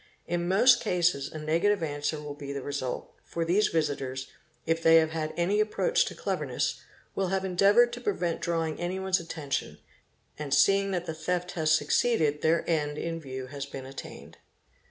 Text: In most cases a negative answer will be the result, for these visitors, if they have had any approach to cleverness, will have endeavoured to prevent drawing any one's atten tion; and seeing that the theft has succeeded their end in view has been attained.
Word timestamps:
In 0.25 0.47
most 0.47 0.81
cases 0.81 1.31
a 1.31 1.37
negative 1.37 1.83
answer 1.83 2.19
will 2.19 2.33
be 2.33 2.51
the 2.51 2.63
result, 2.63 3.13
for 3.23 3.45
these 3.45 3.67
visitors, 3.67 4.29
if 4.65 4.81
they 4.81 4.95
have 4.95 5.11
had 5.11 5.31
any 5.37 5.59
approach 5.59 6.05
to 6.05 6.15
cleverness, 6.15 6.81
will 7.13 7.27
have 7.27 7.45
endeavoured 7.45 7.93
to 7.93 8.01
prevent 8.01 8.41
drawing 8.41 8.79
any 8.79 8.97
one's 8.97 9.19
atten 9.21 9.51
tion; 9.51 9.77
and 10.39 10.55
seeing 10.55 10.89
that 10.89 11.05
the 11.05 11.13
theft 11.13 11.51
has 11.51 11.69
succeeded 11.71 12.41
their 12.41 12.67
end 12.67 12.97
in 12.97 13.19
view 13.19 13.45
has 13.45 13.67
been 13.67 13.85
attained. 13.85 14.37